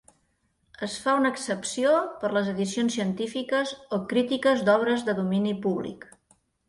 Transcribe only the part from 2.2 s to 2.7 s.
per a les